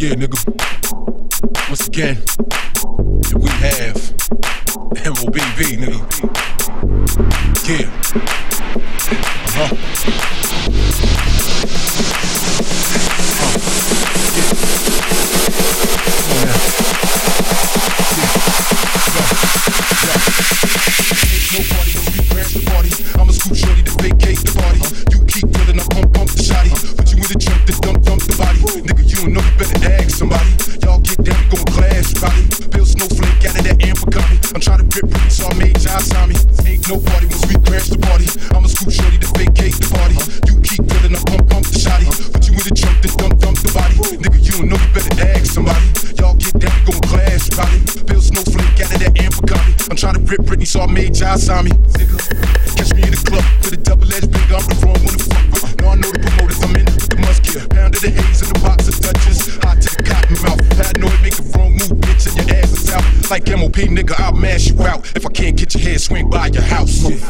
[0.00, 0.38] Yeah, nigga.
[1.68, 2.18] Once again,
[3.34, 3.96] we have
[5.02, 5.98] MOBB, nigga.
[7.66, 7.90] Yeah.
[9.58, 10.37] Uh,
[50.28, 51.70] rip Britney, so I made John sign me.
[52.76, 54.52] Catch me in the club with a double edged big.
[54.52, 55.80] I'm the wrong one to fuck with.
[55.80, 57.70] Now I know the promoters, I'm in with the musket.
[57.70, 59.56] Pound of the haze in the box of Dutchess.
[59.64, 60.60] Hot to the cotton mouth.
[60.76, 63.04] Paranoid, make a wrong move, bitch, and your ass is out.
[63.30, 65.08] Like MOP, nigga, I'll mash you out.
[65.16, 67.04] If I can't get your head, swing by your house.
[67.08, 67.20] Ain't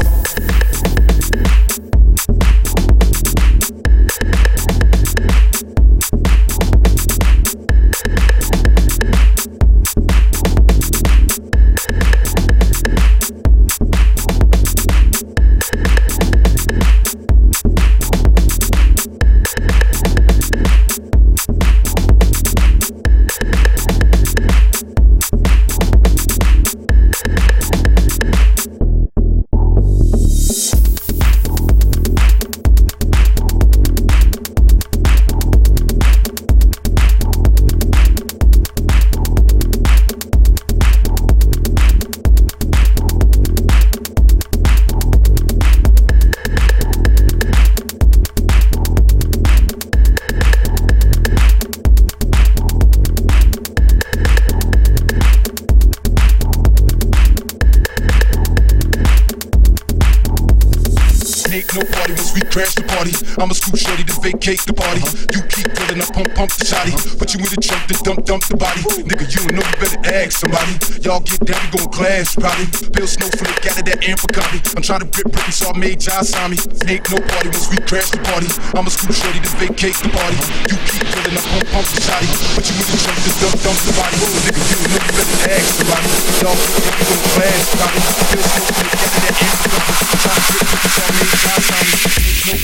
[61.79, 63.15] no party once we crash the party.
[63.39, 65.03] I'ma scoop shorty to vacate the party.
[65.31, 66.95] You keep filling up, pump, pump the shotty.
[67.19, 68.83] Put you in the trunk, then dump, dump the body.
[69.07, 70.75] Nigga, you know, you better ask somebody.
[71.07, 72.67] Y'all get down, we gon' clash, probably.
[72.91, 74.03] Bill Snowflake out of that
[74.35, 74.59] copy.
[74.75, 76.59] I'm trying to rip Britney, so I made John sign.
[76.89, 78.51] Ain't no party once we crash the party.
[78.75, 80.39] I'ma scoop shorty to vacate the party.
[80.67, 82.29] You keep filling up, pump, pump the shotty.
[82.59, 84.19] Put you in the trunk, then dump, dump the body.
[84.19, 86.11] Nigga, you know, you better ask somebody.
[86.43, 88.03] Y'all get down, we gon' clash, probably.
[88.35, 89.69] Bill Snowflake out of that copy.
[90.09, 92.55] I'm trying to rip so I made John no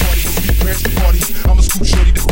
[0.49, 1.49] we crash the.
[1.49, 2.24] I'ma scoop shorty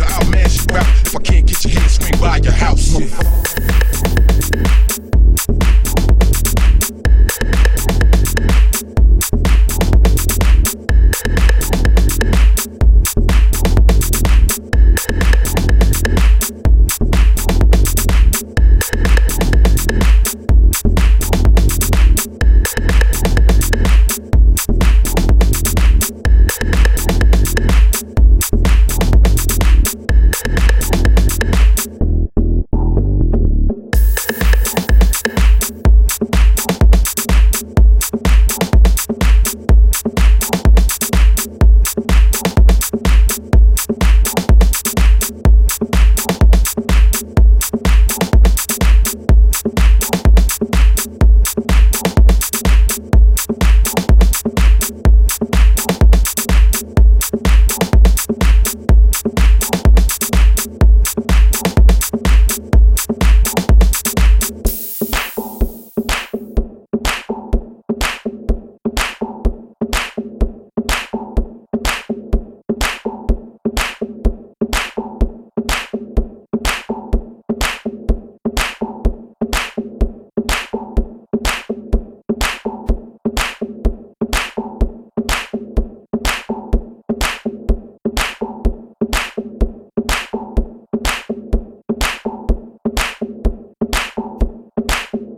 [0.00, 0.86] nigga, I'll mash you out.
[1.06, 2.96] If I can't get your head, swing by your house.